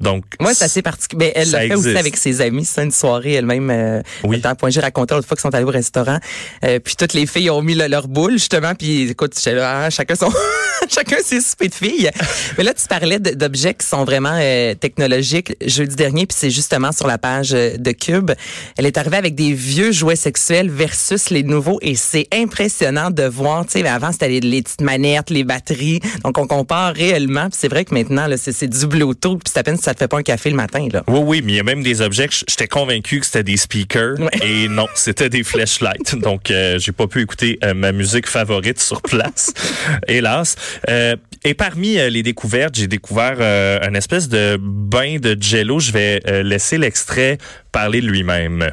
Donc, 0.00 0.24
Moi, 0.40 0.54
c'est 0.54 0.64
assez 0.64 0.82
particulier. 0.82 1.26
Ben, 1.26 1.32
elle 1.34 1.50
l'a 1.50 1.60
fait 1.60 1.74
aussi 1.74 1.96
avec 1.96 2.16
ses 2.16 2.40
amis. 2.40 2.64
C'est 2.64 2.82
une 2.82 2.90
soirée 2.90 3.34
elle-même. 3.34 3.70
Euh, 3.70 4.02
Oui. 4.24 4.40
Dans 4.40 4.54
point, 4.54 4.70
j'ai 4.70 4.80
raconté 4.80 5.14
l'autre 5.14 5.26
fois 5.28 5.36
qu'ils 5.36 5.42
sont 5.42 5.54
allés 5.54 5.64
au 5.64 5.68
restaurant. 5.70 6.18
Euh, 6.64 6.78
puis 6.78 6.96
toutes 6.96 7.12
les 7.12 7.26
filles 7.26 7.50
ont 7.50 7.62
mis 7.62 7.74
le- 7.74 7.86
leur 7.88 8.08
boule, 8.08 8.32
justement. 8.32 8.74
Puis 8.74 9.10
écoute, 9.10 9.34
là, 9.46 9.84
ah, 9.84 9.90
chacun 9.90 10.14
son, 10.14 10.30
chacun 10.88 11.16
ses 11.24 11.40
soupers 11.40 11.68
de 11.68 11.74
filles. 11.74 12.10
Mais 12.56 12.64
là, 12.64 12.72
tu 12.74 12.86
parlais 12.86 13.18
d'objets 13.18 13.74
qui 13.74 13.86
sont 13.86 14.04
vraiment 14.04 14.36
euh, 14.40 14.74
technologiques. 14.74 15.54
Jeudi 15.64 15.96
dernier, 15.96 16.26
puis 16.26 16.36
c'est 16.38 16.50
justement 16.50 16.92
sur 16.92 17.06
la 17.06 17.18
page 17.18 17.52
euh, 17.52 17.76
de 17.76 17.90
Cube. 17.92 18.30
Elle 18.78 18.86
est 18.86 18.96
arrivée 18.96 19.18
avec 19.18 19.34
des 19.34 19.52
vieux 19.52 19.92
jouets 19.92 20.16
sexuels 20.16 20.70
versus 20.70 21.30
les 21.30 21.42
nouveaux. 21.42 21.78
Et 21.82 21.94
c'est 21.94 22.26
impressionnant 22.32 23.10
de 23.10 23.24
voir. 23.24 23.66
Tu 23.66 23.80
sais, 23.80 23.86
avant, 23.88 24.12
c'était 24.12 24.28
les, 24.28 24.40
les 24.40 24.62
petites 24.62 24.80
manettes, 24.80 25.30
les 25.30 25.44
batteries. 25.44 26.00
Donc, 26.24 26.38
on 26.38 26.46
compare 26.46 26.94
réellement. 26.94 27.50
Puis 27.50 27.58
c'est 27.60 27.68
vrai 27.68 27.84
que 27.84 27.94
maintenant, 27.94 28.26
c'est 28.36 28.66
du 28.68 28.86
Bluetooth. 28.86 29.42
Puis 29.42 29.52
c'est 29.52 29.58
à 29.60 29.62
peine 29.62 29.78
ça 29.90 29.94
te 29.94 29.98
fait 29.98 30.08
pas 30.08 30.18
un 30.18 30.22
café 30.22 30.50
le 30.50 30.56
matin, 30.56 30.86
là. 30.92 31.02
Oui, 31.08 31.18
oui, 31.24 31.42
mais 31.44 31.52
il 31.52 31.56
y 31.56 31.60
a 31.60 31.64
même 31.64 31.82
des 31.82 32.00
objets 32.00 32.28
que 32.28 32.34
j'étais 32.48 32.68
convaincu 32.68 33.18
que 33.18 33.26
c'était 33.26 33.42
des 33.42 33.56
speakers 33.56 34.20
Ouais. 34.20 34.30
et 34.42 34.68
non, 34.68 34.86
c'était 34.94 35.28
des 35.28 35.42
flashlights. 35.42 36.14
Donc, 36.20 36.50
euh, 36.52 36.78
j'ai 36.78 36.92
pas 36.92 37.08
pu 37.08 37.22
écouter 37.22 37.58
euh, 37.64 37.74
ma 37.74 37.90
musique 37.90 38.28
favorite 38.28 38.80
sur 38.80 39.02
place, 39.02 39.52
hélas. 40.08 40.54
Euh, 40.88 41.16
et 41.42 41.54
parmi 41.54 41.98
euh, 41.98 42.08
les 42.08 42.22
découvertes, 42.22 42.76
j'ai 42.76 42.86
découvert 42.86 43.36
euh, 43.40 43.80
un 43.82 43.94
espèce 43.94 44.28
de 44.28 44.56
bain 44.60 45.16
de 45.18 45.36
jello. 45.40 45.80
Je 45.80 45.90
vais 45.90 46.20
euh, 46.28 46.42
laisser 46.44 46.78
l'extrait 46.78 47.38
parler 47.72 48.00
de 48.00 48.06
lui-même. 48.06 48.70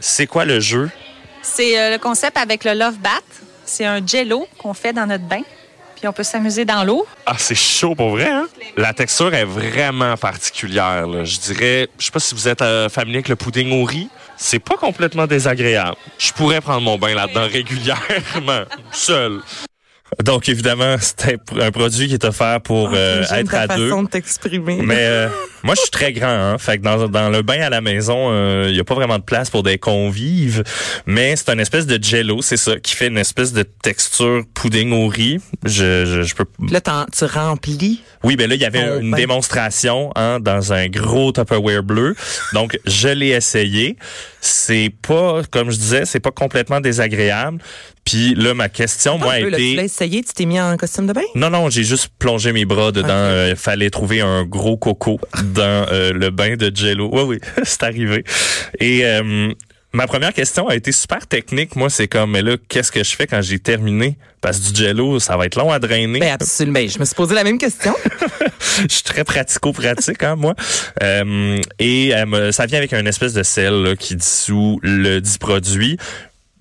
C'est 0.00 0.26
quoi 0.26 0.44
le 0.44 0.58
jeu? 0.58 0.90
C'est 1.42 1.78
euh, 1.78 1.92
le 1.92 1.98
concept 1.98 2.36
avec 2.36 2.64
le 2.64 2.72
Love 2.74 2.98
Bat. 2.98 3.22
C'est 3.64 3.84
un 3.84 4.04
jello 4.04 4.46
qu'on 4.58 4.74
fait 4.74 4.92
dans 4.92 5.06
notre 5.06 5.24
bain. 5.28 5.42
Puis 5.98 6.06
on 6.08 6.12
peut 6.12 6.22
s'amuser 6.22 6.64
dans 6.64 6.84
l'eau. 6.84 7.06
Ah, 7.26 7.34
c'est 7.38 7.54
chaud 7.56 7.94
pour 7.94 8.10
vrai, 8.10 8.28
hein? 8.28 8.46
La 8.76 8.92
texture 8.92 9.34
est 9.34 9.44
vraiment 9.44 10.16
particulière. 10.16 11.06
là. 11.06 11.24
Je 11.24 11.38
dirais, 11.38 11.88
je 11.98 12.04
sais 12.04 12.10
pas 12.12 12.20
si 12.20 12.34
vous 12.34 12.46
êtes 12.46 12.62
euh, 12.62 12.88
familier 12.88 13.16
avec 13.16 13.28
le 13.28 13.36
pudding 13.36 13.72
au 13.72 13.84
riz. 13.84 14.08
C'est 14.36 14.60
pas 14.60 14.76
complètement 14.76 15.26
désagréable. 15.26 15.96
Je 16.18 16.32
pourrais 16.32 16.60
prendre 16.60 16.82
mon 16.82 16.98
bain 16.98 17.14
là-dedans 17.14 17.48
régulièrement, 17.52 18.62
seul. 18.92 19.40
Donc, 20.22 20.48
évidemment, 20.48 20.96
c'est 21.00 21.36
un, 21.60 21.70
produit 21.70 22.08
qui 22.08 22.14
est 22.14 22.24
offert 22.24 22.60
pour 22.60 22.90
euh, 22.94 23.24
J'aime 23.28 23.40
être 23.40 23.50
ta 23.50 23.60
à 23.62 23.66
deux. 23.76 23.88
façon 23.88 24.04
de 24.04 24.08
t'exprimer. 24.08 24.78
Mais 24.82 24.96
euh, 24.98 25.28
moi, 25.62 25.74
je 25.74 25.80
suis 25.82 25.90
très 25.90 26.12
grand, 26.12 26.28
hein. 26.28 26.58
Fait 26.58 26.78
que 26.78 26.82
dans, 26.82 27.08
dans 27.08 27.28
le 27.30 27.42
bain 27.42 27.60
à 27.60 27.70
la 27.70 27.80
maison, 27.80 28.30
il 28.66 28.74
y 28.76 28.80
a 28.80 28.84
pas 28.84 28.94
vraiment 28.94 29.18
de 29.18 29.24
place 29.24 29.50
pour 29.50 29.62
des 29.62 29.78
convives. 29.78 30.62
Mais 31.06 31.36
c'est 31.36 31.50
une 31.52 31.60
espèce 31.60 31.86
de 31.86 32.02
jello, 32.02 32.42
c'est 32.42 32.56
ça, 32.56 32.78
qui 32.78 32.94
fait 32.94 33.08
une 33.08 33.18
espèce 33.18 33.52
de 33.52 33.62
texture 33.62 34.42
pudding 34.54 34.92
au 34.92 35.08
riz. 35.08 35.38
Je, 35.64 36.04
je, 36.06 36.22
je 36.22 36.34
peux 36.34 36.44
là, 36.70 36.80
t'en- 36.80 37.06
tu 37.16 37.24
remplis? 37.24 38.00
oui, 38.24 38.36
ben 38.36 38.48
là, 38.48 38.54
il 38.54 38.60
y 38.60 38.64
avait 38.64 38.78
Oh, 38.96 39.00
une 39.00 39.10
ben. 39.10 39.16
démonstration 39.16 40.10
hein, 40.16 40.40
dans 40.40 40.72
un 40.72 40.88
gros 40.88 41.32
Tupperware 41.32 41.82
bleu. 41.82 42.14
Donc, 42.52 42.78
je 42.86 43.08
l'ai 43.08 43.28
essayé. 43.28 43.96
C'est 44.40 44.92
pas, 45.06 45.42
comme 45.50 45.70
je 45.70 45.76
disais, 45.76 46.04
c'est 46.04 46.20
pas 46.20 46.30
complètement 46.30 46.80
désagréable. 46.80 47.58
Puis 48.08 48.34
là, 48.34 48.54
ma 48.54 48.70
question, 48.70 49.18
moi, 49.18 49.34
a 49.34 49.40
là, 49.40 49.44
tu 49.44 49.50
l'as 49.50 49.58
été... 49.58 49.84
essayé, 49.84 50.22
tu 50.22 50.32
t'es 50.32 50.46
mis 50.46 50.58
en 50.58 50.78
costume 50.78 51.06
de 51.06 51.12
bain? 51.12 51.20
Non, 51.34 51.50
non, 51.50 51.68
j'ai 51.68 51.84
juste 51.84 52.08
plongé 52.18 52.52
mes 52.52 52.64
bras 52.64 52.90
dedans. 52.90 53.08
Euh, 53.10 53.54
fallait 53.54 53.90
trouver 53.90 54.22
un 54.22 54.44
gros 54.44 54.78
coco 54.78 55.20
dans 55.42 55.86
euh, 55.92 56.14
le 56.14 56.30
bain 56.30 56.56
de 56.56 56.74
Jello. 56.74 57.10
Oui, 57.12 57.22
oui, 57.24 57.38
c'est 57.64 57.82
arrivé. 57.82 58.24
Et 58.80 59.04
euh, 59.04 59.52
ma 59.92 60.06
première 60.06 60.32
question 60.32 60.68
a 60.68 60.74
été 60.74 60.90
super 60.90 61.26
technique. 61.26 61.76
Moi, 61.76 61.90
c'est 61.90 62.08
comme, 62.08 62.30
mais 62.30 62.40
là, 62.40 62.56
qu'est-ce 62.68 62.90
que 62.90 63.04
je 63.04 63.14
fais 63.14 63.26
quand 63.26 63.42
j'ai 63.42 63.58
terminé? 63.58 64.16
Parce 64.40 64.58
que 64.58 64.72
du 64.72 64.82
Jello, 64.82 65.18
ça 65.18 65.36
va 65.36 65.46
être 65.46 65.56
long 65.56 65.70
à 65.70 65.78
drainer. 65.78 66.20
Ben, 66.20 66.32
absolument. 66.32 66.80
Je 66.88 66.98
me 66.98 67.04
suis 67.04 67.14
posé 67.14 67.34
la 67.34 67.44
même 67.44 67.58
question. 67.58 67.94
je 68.88 68.94
suis 68.94 69.02
très 69.02 69.24
pratico-pratique, 69.24 70.22
hein, 70.22 70.36
moi. 70.36 70.54
Euh, 71.02 71.58
et 71.78 72.14
euh, 72.14 72.52
ça 72.52 72.66
vient 72.66 72.78
avec 72.78 72.92
un 72.92 73.04
espèce 73.06 73.32
de 73.32 73.42
sel 73.42 73.82
là, 73.82 73.96
qui 73.96 74.16
dissout 74.16 74.78
le 74.82 75.20
dit 75.20 75.38
produit. 75.38 75.98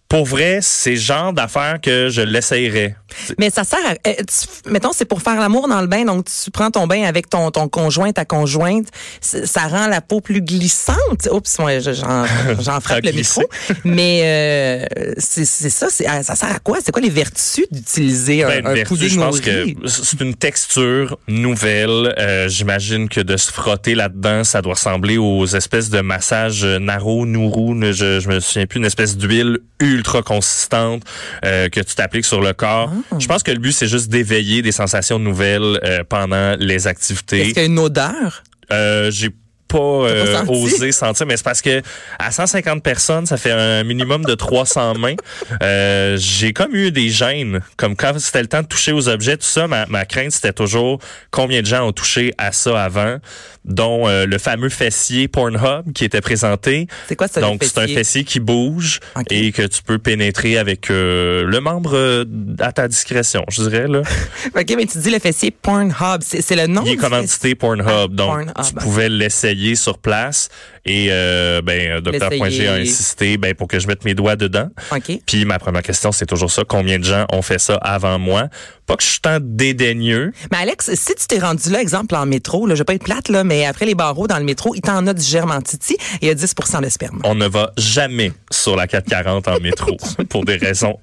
Pour 0.10 0.26
vrai, 0.26 0.60
c'est 0.62 0.92
le 0.92 0.96
genre 0.96 1.34
d'affaires 1.34 1.80
que 1.82 2.08
je 2.10 2.22
l'essayerais. 2.22 2.96
Mais 3.40 3.50
ça 3.50 3.66
sert 3.66 3.80
à, 3.86 3.92
euh, 4.10 4.14
tu- 4.20 4.70
mettons, 4.72 4.92
c'est 4.94 5.04
pour 5.06 5.22
faire 5.22 5.38
l'amour 5.40 5.68
dans 5.68 5.82
le 5.82 5.88
bain. 5.88 6.06
Donc, 6.06 6.26
tu 6.26 6.50
prends 6.50 6.72
ton 6.72 6.88
bain 6.88 7.04
avec 7.04 7.30
ton, 7.30 7.52
ton 7.52 7.68
conjoint, 7.68 8.12
ta 8.14 8.24
conjointe. 8.24 8.88
Ça 9.20 9.62
rend 9.68 9.88
la 9.88 10.00
peau 10.00 10.22
plus 10.22 10.42
glissante. 10.42 11.28
Oups, 11.30 11.60
moi, 11.60 11.80
je- 11.80 11.92
j'en, 11.94 12.24
j'en 12.62 12.80
frappe 12.80 13.04
le 13.04 13.12
micro. 13.12 13.44
Mais, 13.84 14.22
euh, 14.24 15.14
c'est, 15.18 15.44
c'est 15.46 15.70
ça. 15.70 15.88
C'est, 15.90 16.06
ah, 16.08 16.24
ça 16.24 16.36
sert 16.36 16.52
à 16.56 16.60
quoi? 16.60 16.78
C'est 16.84 16.92
quoi 16.94 17.02
les 17.02 17.10
vertus 17.10 17.66
d'utiliser 17.70 18.44
un, 18.44 18.48
Ben, 18.48 18.66
un 18.68 18.74
vertu, 18.76 19.10
je 19.10 19.20
pense 19.20 19.42
que 19.42 19.66
c'est 19.88 20.22
une 20.22 20.36
texture 20.36 21.18
nouvelle. 21.28 22.14
Euh, 22.18 22.48
J'imagine 22.48 23.10
que 23.10 23.20
de 23.20 23.36
se 23.36 23.52
frotter 23.52 23.94
là-dedans, 23.96 24.44
ça 24.46 24.62
doit 24.62 24.76
ressembler 24.76 25.18
aux 25.18 25.46
espèces 25.46 25.90
de 25.90 26.00
massages 26.00 26.64
Naro, 26.64 27.26
Nourou, 27.26 27.76
je, 27.92 28.20
je 28.22 28.28
me 28.30 28.40
souviens 28.40 28.66
plus, 28.68 28.78
une 28.80 28.86
espèce 28.86 29.18
d'huile 29.18 29.60
ultra 29.82 29.97
consistante 30.04 31.04
euh, 31.46 31.70
que 31.70 31.80
tu 31.80 31.96
t'appliques 31.96 32.26
sur 32.26 32.42
le 32.42 32.54
corps. 32.54 32.92
Ah. 33.12 33.16
Je 33.20 33.28
pense 33.28 33.44
que 33.44 33.52
le 33.52 33.60
but, 33.60 33.72
c'est 33.72 33.88
juste 33.88 34.10
d'éveiller 34.10 34.62
des 34.62 34.72
sensations 34.72 35.20
nouvelles 35.20 35.80
euh, 35.84 36.04
pendant 36.08 36.56
les 36.60 36.88
activités. 36.88 37.42
Est-ce 37.42 37.50
qu'il 37.50 37.58
y 37.58 37.66
a 37.66 37.66
une 37.66 37.80
odeur? 37.80 38.44
Euh, 38.72 39.12
j'ai 39.12 39.30
pas, 39.68 39.78
euh, 39.78 40.44
pas 40.44 40.52
osé 40.52 40.92
sentir, 40.92 41.26
mais 41.26 41.38
c'est 41.38 41.44
parce 41.44 41.62
que 41.62 41.82
à 42.20 42.32
150 42.32 42.82
personnes, 42.84 43.26
ça 43.26 43.38
fait 43.38 43.52
un 43.52 43.84
minimum 43.84 44.24
de 44.24 44.34
300 44.34 44.96
mains. 44.96 45.16
Euh, 45.62 46.18
j'ai 46.20 46.54
comme 46.54 46.76
eu 46.76 46.92
des 46.92 47.10
gênes, 47.10 47.62
comme 47.76 47.96
quand 47.96 48.18
c'était 48.20 48.42
le 48.42 48.48
temps 48.48 48.62
de 48.62 48.68
toucher 48.68 48.92
aux 48.92 49.10
objets, 49.10 49.38
tout 49.38 49.46
ça. 49.46 49.68
Ma, 49.68 49.86
ma 49.88 50.06
crainte 50.06 50.32
c'était 50.32 50.54
toujours 50.54 51.00
combien 51.32 51.62
de 51.62 51.68
gens 51.68 51.88
ont 51.88 51.92
touché 51.92 52.34
à 52.38 52.52
ça 52.52 52.84
avant, 52.84 53.18
dont 53.66 54.08
euh, 54.08 54.26
le 54.26 54.38
fameux 54.38 54.70
fessier 54.70 55.28
Pornhub 55.28 55.92
qui 55.94 56.06
était 56.06 56.22
présenté. 56.22 56.88
C'est 57.08 57.16
quoi 57.16 57.28
ça, 57.28 57.42
Donc 57.42 57.64
c'est 57.64 57.78
un 57.78 57.88
fessier? 57.88 58.24
qui 58.24 58.40
bouge 58.40 59.00
et 59.30 59.52
que 59.52 59.62
tu 59.62 59.84
peux 59.84 60.00
pénétrer 60.00 60.58
avec 60.58 60.90
euh, 60.90 61.44
le 61.46 61.60
membre 61.60 62.26
à 62.60 62.72
ta 62.72 62.88
discrétion, 62.88 63.44
je 63.50 63.64
dirais 63.64 63.88
là. 63.88 64.02
OK, 64.56 64.74
mais 64.76 64.86
tu 64.86 64.98
dis 64.98 65.10
le 65.10 65.20
fessier 65.20 65.52
Pornhub. 65.52 66.22
C'est, 66.22 66.56
le 66.56 66.68
nom? 66.68 66.84
Il 66.86 66.94
est 66.94 66.98
commandité 66.98 67.54
Pornhub, 67.56 68.14
donc 68.14 68.28
Pornhub. 68.28 68.54
tu 68.66 68.74
pouvais 68.76 69.10
l'essayer 69.10 69.57
sur 69.76 69.98
place 69.98 70.50
et 70.86 71.08
euh, 71.10 71.62
ben 71.62 72.00
docteur 72.00 72.30
Point 72.38 72.50
G 72.50 72.68
a 72.68 72.74
insisté 72.74 73.38
ben 73.38 73.54
pour 73.54 73.68
que 73.68 73.80
je 73.80 73.88
mette 73.88 74.06
mes 74.06 74.14
doigts 74.14 74.36
dedans. 74.36 74.70
OK. 74.92 75.20
Puis 75.26 75.46
ma 75.46 75.60
première 75.60 75.84
question 75.84 76.12
c'est 76.12 76.26
toujours 76.26 76.52
ça, 76.52 76.64
combien 76.68 77.00
de 77.00 77.04
gens 77.04 77.26
ont 77.32 77.42
fait 77.42 77.60
ça 77.60 77.76
avant 77.76 78.20
moi? 78.20 78.48
Pas 78.86 78.96
que 78.96 79.04
je 79.04 79.10
suis 79.10 79.20
tant 79.20 79.40
dédaigneux, 79.42 80.32
Mais 80.50 80.60
Alex, 80.60 80.96
si 80.96 81.14
tu 81.16 81.28
t'es 81.28 81.40
rendu 81.40 81.70
là, 81.70 81.82
exemple 81.82 82.16
en 82.16 82.26
métro, 82.26 82.66
là, 82.66 82.74
je 82.74 82.80
vais 82.80 82.86
pas 82.86 82.94
être 82.94 83.04
plate, 83.04 83.28
là, 83.28 83.44
mais 83.44 83.66
après 83.66 83.86
les 83.86 83.96
barreaux 83.96 84.28
dans 84.28 84.38
le 84.38 84.46
métro, 84.46 84.76
il 84.76 84.82
t'en 84.82 85.06
a 85.08 85.14
du 85.14 85.24
germe 85.24 85.62
titi 85.62 85.96
et 85.96 85.98
il 86.22 86.28
y 86.30 86.32
a 86.32 86.36
10% 86.36 86.82
de 86.82 86.88
sperme. 86.88 87.20
on 87.26 87.36
ne 87.36 87.48
va 87.50 87.74
jamais 87.78 88.32
sur 88.50 88.78
la 88.78 88.88
440 88.88 89.48
en 89.50 89.60
métro 89.60 89.98
pour 90.30 90.46
des 90.46 90.56
raisons 90.56 90.98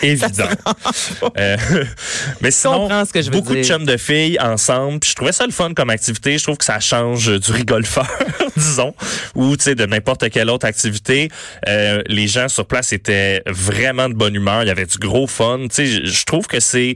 évidentes. 0.00 0.58
Euh, 1.38 1.56
mais 2.40 2.50
sinon, 2.50 2.80
comprends 2.80 3.04
ce 3.04 3.12
que 3.12 3.20
je 3.20 3.26
veux 3.30 3.32
beaucoup 3.40 3.54
de 3.54 3.62
chums 3.62 3.84
de 3.84 3.96
filles 3.96 4.38
ensemble. 4.40 5.00
Puis 5.00 5.10
je 5.10 5.14
trouvais 5.16 5.32
ça 5.32 5.44
le 5.46 5.52
fun 5.52 5.74
comme 5.74 5.90
activité. 5.90 6.38
Je 6.38 6.42
trouve 6.44 6.56
que 6.56 6.64
ça 6.64 6.80
change 6.80 7.38
du 7.40 7.52
rigolfeur, 7.52 8.08
disons, 8.56 8.94
ou 9.34 9.56
tu 9.56 9.64
sais 9.64 9.74
de 9.74 9.86
n'importe 9.86 10.30
quelle 10.30 10.50
autre 10.50 10.66
activité. 10.66 11.28
Euh, 11.68 12.02
les 12.06 12.28
gens 12.28 12.48
sur 12.48 12.66
place 12.66 12.92
étaient 12.92 13.42
vraiment 13.46 14.08
de 14.08 14.14
bonne 14.14 14.34
humeur. 14.34 14.62
Il 14.62 14.68
y 14.68 14.70
avait 14.70 14.86
du 14.86 14.98
gros 14.98 15.26
fun. 15.26 15.60
Tu 15.68 15.74
sais, 15.74 15.86
je- 15.86 16.04
je 16.06 16.24
trouve 16.24 16.46
que 16.46 16.60
c'est 16.60 16.94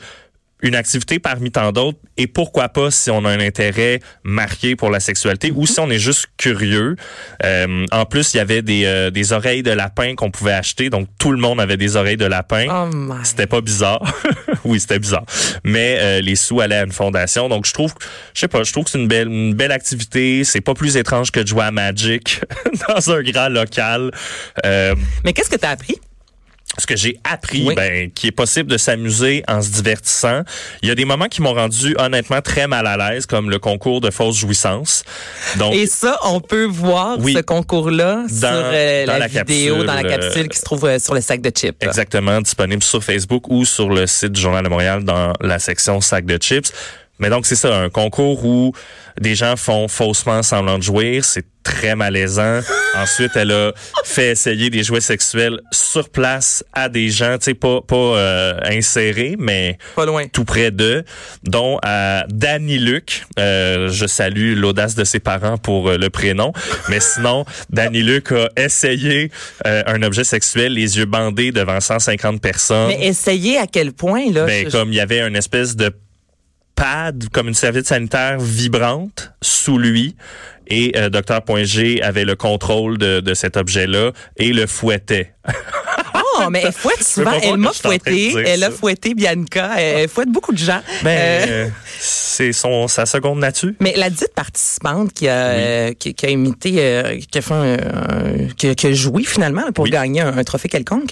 une 0.62 0.74
activité 0.74 1.18
parmi 1.18 1.50
tant 1.50 1.70
d'autres 1.70 1.98
et 2.16 2.26
pourquoi 2.26 2.68
pas 2.68 2.90
si 2.90 3.10
on 3.10 3.24
a 3.24 3.30
un 3.30 3.40
intérêt 3.40 4.00
marqué 4.24 4.74
pour 4.74 4.90
la 4.90 5.00
sexualité 5.00 5.52
ou 5.54 5.66
si 5.66 5.78
on 5.80 5.90
est 5.90 5.98
juste 5.98 6.28
curieux. 6.38 6.96
Euh, 7.44 7.86
en 7.92 8.06
plus, 8.06 8.32
il 8.32 8.38
y 8.38 8.40
avait 8.40 8.62
des, 8.62 8.84
euh, 8.86 9.10
des 9.10 9.32
oreilles 9.32 9.62
de 9.62 9.70
lapin 9.70 10.14
qu'on 10.14 10.30
pouvait 10.30 10.52
acheter, 10.52 10.88
donc 10.88 11.08
tout 11.18 11.30
le 11.30 11.38
monde 11.38 11.60
avait 11.60 11.76
des 11.76 11.96
oreilles 11.96 12.16
de 12.16 12.24
lapin. 12.24 12.66
Oh. 12.70 13.14
C'était 13.22 13.46
pas 13.46 13.60
bizarre. 13.60 14.02
oui, 14.64 14.80
c'était 14.80 14.98
bizarre. 14.98 15.24
Mais 15.62 15.98
euh, 16.00 16.20
les 16.20 16.36
sous 16.36 16.60
allaient 16.60 16.76
à 16.76 16.84
une 16.84 16.92
fondation. 16.92 17.48
Donc 17.48 17.66
je 17.66 17.72
trouve 17.72 17.94
je 18.34 18.40
sais 18.40 18.48
pas, 18.48 18.62
je 18.62 18.72
trouve 18.72 18.84
que 18.84 18.90
c'est 18.90 18.98
une 18.98 19.08
belle 19.08 19.28
une 19.28 19.54
belle 19.54 19.72
activité, 19.72 20.44
c'est 20.44 20.60
pas 20.60 20.74
plus 20.74 20.96
étrange 20.96 21.30
que 21.30 21.40
de 21.40 21.46
jouer 21.46 21.64
à 21.64 21.70
Magic 21.70 22.40
dans 22.88 23.10
un 23.10 23.22
grand 23.22 23.48
local. 23.48 24.10
Euh, 24.64 24.94
Mais 25.24 25.32
qu'est-ce 25.32 25.50
que 25.50 25.56
tu 25.56 25.66
as 25.66 25.70
appris? 25.70 26.00
Ce 26.78 26.86
que 26.86 26.96
j'ai 26.96 27.18
appris, 27.24 27.64
Oui. 27.66 27.74
ben, 27.74 28.10
qu'il 28.10 28.28
est 28.28 28.32
possible 28.32 28.70
de 28.70 28.76
s'amuser 28.76 29.42
en 29.48 29.62
se 29.62 29.70
divertissant. 29.70 30.42
Il 30.82 30.88
y 30.88 30.92
a 30.92 30.94
des 30.94 31.04
moments 31.04 31.26
qui 31.28 31.40
m'ont 31.42 31.54
rendu 31.54 31.94
honnêtement 31.98 32.40
très 32.42 32.66
mal 32.66 32.86
à 32.86 32.96
l'aise, 32.96 33.26
comme 33.26 33.50
le 33.50 33.58
concours 33.58 34.00
de 34.00 34.10
fausse 34.10 34.36
jouissance. 34.36 35.04
Donc, 35.56 35.74
Et 35.74 35.86
ça, 35.86 36.18
on 36.24 36.40
peut 36.40 36.64
voir 36.66 37.18
Oui. 37.18 37.34
ce 37.34 37.40
concours-là 37.40 38.24
sur 38.28 38.48
euh, 38.50 39.06
dans 39.06 39.12
la, 39.12 39.18
la 39.20 39.26
vidéo, 39.26 39.74
capsule, 39.76 39.86
dans 39.86 39.94
la 39.94 40.04
capsule 40.04 40.48
qui 40.48 40.58
se 40.58 40.64
trouve 40.64 40.84
euh, 40.84 40.98
sur 40.98 41.14
le 41.14 41.20
sac 41.20 41.40
de 41.40 41.50
chips. 41.50 41.76
exactement 41.82 42.40
disponible 42.40 42.82
sur 42.82 43.02
Facebook 43.02 43.48
ou 43.48 43.64
sur 43.64 43.88
le 43.90 44.06
site 44.06 44.32
du 44.32 44.40
Journal 44.40 44.62
de 44.64 44.68
Montréal 44.68 45.04
dans 45.04 45.32
la 45.40 45.58
section 45.58 46.00
sac 46.00 46.26
de 46.26 46.36
chips. 46.40 46.72
Mais 47.18 47.30
donc, 47.30 47.46
c'est 47.46 47.56
ça, 47.56 47.74
un 47.76 47.88
concours 47.88 48.44
où 48.44 48.72
des 49.20 49.34
gens 49.34 49.56
font 49.56 49.88
faussement 49.88 50.42
semblant 50.42 50.76
de 50.78 50.82
jouir. 50.82 51.24
C'est 51.24 51.46
très 51.62 51.96
malaisant. 51.96 52.60
Ensuite, 52.94 53.32
elle 53.34 53.50
a 53.50 53.72
fait 54.04 54.28
essayer 54.32 54.70
des 54.70 54.82
jouets 54.84 55.00
sexuels 55.00 55.60
sur 55.72 56.10
place 56.10 56.62
à 56.74 56.88
des 56.88 57.08
gens, 57.08 57.38
tu 57.38 57.44
sais, 57.46 57.54
pas, 57.54 57.80
pas 57.80 57.96
euh, 57.96 58.60
insérés, 58.64 59.34
mais 59.38 59.78
Pas 59.96 60.04
loin. 60.04 60.26
tout 60.28 60.44
près 60.44 60.70
d'eux, 60.70 61.02
dont 61.42 61.78
à 61.82 62.24
Danny 62.28 62.78
Luc. 62.78 63.24
Euh, 63.38 63.88
je 63.90 64.06
salue 64.06 64.54
l'audace 64.54 64.94
de 64.94 65.04
ses 65.04 65.18
parents 65.18 65.56
pour 65.56 65.88
euh, 65.88 65.96
le 65.98 66.10
prénom. 66.10 66.52
Mais 66.88 67.00
sinon, 67.00 67.44
Danny 67.70 68.02
Luc 68.02 68.30
a 68.32 68.48
essayé 68.56 69.30
euh, 69.66 69.82
un 69.86 70.02
objet 70.02 70.24
sexuel, 70.24 70.74
les 70.74 70.98
yeux 70.98 71.06
bandés 71.06 71.50
devant 71.52 71.80
150 71.80 72.40
personnes. 72.40 72.88
Mais 72.88 73.06
essayez 73.06 73.58
à 73.58 73.66
quel 73.66 73.92
point, 73.92 74.30
là? 74.30 74.44
Ben, 74.44 74.66
je- 74.66 74.70
comme 74.70 74.92
il 74.92 74.96
y 74.96 75.00
avait 75.00 75.20
une 75.20 75.36
espèce 75.36 75.74
de 75.76 75.90
pad, 76.76 77.24
comme 77.32 77.48
une 77.48 77.54
serviette 77.54 77.86
sanitaire 77.86 78.38
vibrante 78.38 79.32
sous 79.42 79.78
lui. 79.78 80.14
Et 80.68 80.92
euh, 80.96 81.08
Dr. 81.10 81.42
Point 81.42 81.64
G 81.64 82.02
avait 82.02 82.24
le 82.24 82.34
contrôle 82.36 82.98
de, 82.98 83.20
de 83.20 83.34
cet 83.34 83.56
objet-là 83.56 84.12
et 84.36 84.52
le 84.52 84.66
fouettait. 84.66 85.32
Oh, 86.38 86.50
mais 86.50 86.60
elle 86.66 86.72
fouette 86.72 87.02
souvent. 87.02 87.32
Elle 87.42 87.56
m'a 87.56 87.72
fouetté. 87.72 88.34
Elle 88.46 88.62
a 88.62 88.70
fouetté 88.70 89.14
Bianca. 89.14 89.70
Elle 89.80 90.06
fouette 90.06 90.28
beaucoup 90.28 90.52
de 90.52 90.58
gens. 90.58 90.82
Ben, 91.02 91.08
Euh, 91.18 91.46
euh, 91.48 91.68
c'est 91.98 92.52
son 92.52 92.88
sa 92.88 93.06
seconde 93.06 93.38
nature. 93.40 93.72
Mais 93.80 93.94
la 93.96 94.10
dite 94.10 94.32
participante 94.34 95.12
qui 95.12 95.28
a, 95.28 95.32
euh, 95.34 95.92
qui, 95.94 96.14
qui 96.14 96.26
a 96.26 96.30
imité, 96.30 96.74
euh, 96.78 97.18
qui 97.30 97.38
a 97.38 97.42
fait 97.42 97.54
un, 97.54 97.74
un- 97.74 98.48
qui, 98.56 98.68
a- 98.68 98.74
qui 98.74 98.86
a 98.86 98.92
joué 98.92 99.24
finalement 99.24 99.70
pour 99.72 99.84
Oui. 99.84 99.90
gagner 99.90 100.20
un, 100.20 100.36
un 100.36 100.44
trophée 100.44 100.68
quelconque, 100.68 101.10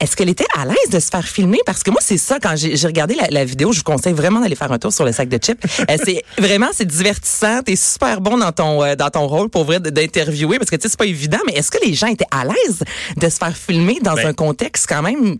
est-ce 0.00 0.16
qu'elle 0.16 0.28
était 0.30 0.46
à 0.58 0.64
l'aise 0.64 0.90
de 0.90 0.98
se 0.98 1.08
faire 1.10 1.26
filmer? 1.26 1.58
Parce 1.64 1.82
que 1.84 1.90
moi, 1.92 2.00
c'est 2.02 2.18
ça, 2.18 2.38
quand 2.42 2.54
j'ai 2.56 2.74
regardé 2.86 3.14
la, 3.14 3.28
la 3.30 3.44
vidéo, 3.44 3.72
je 3.72 3.78
vous 3.78 3.84
conseille 3.84 4.14
vraiment 4.14 4.40
d'aller 4.40 4.56
faire 4.56 4.72
un 4.72 4.78
tour 4.78 4.92
sur 4.92 5.04
le 5.04 5.12
sac 5.12 5.28
de 5.28 5.38
chips. 5.38 5.60
Euh, 5.88 5.96
c'est 6.04 6.24
vraiment, 6.38 6.68
c'est 6.72 6.86
divertissant. 6.86 7.62
T'es 7.62 7.76
super 7.76 8.20
bon 8.20 8.36
dans 8.38 8.50
ton, 8.52 8.82
euh, 8.82 8.96
dans 8.96 9.10
ton 9.10 9.26
rôle 9.28 9.48
pour 9.48 9.64
vrai 9.64 9.78
d'interviewer 9.78 10.58
parce 10.58 10.70
que 10.70 10.76
tu 10.76 10.82
sais, 10.82 10.88
c'est 10.88 10.98
pas 10.98 11.06
évident, 11.06 11.38
mais 11.46 11.52
est-ce 11.54 11.70
que 11.70 11.78
les 11.86 11.94
gens 11.94 12.08
étaient 12.08 12.26
à 12.32 12.44
l'aise 12.44 12.80
de 13.16 13.28
se 13.28 13.36
faire 13.36 13.56
filmer 13.56 13.98
dans 14.02 14.14
Ben, 14.14 14.26
un 14.28 14.32
contexte 14.32 14.86
quand 14.88 15.02
même 15.02 15.36